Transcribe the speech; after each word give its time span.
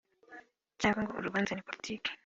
cg 0.81 0.95
ngo 1.01 1.13
urubanza 1.15 1.51
ni 1.53 1.65
politiki 1.67 2.09